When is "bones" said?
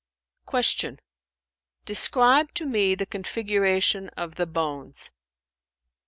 4.47-5.11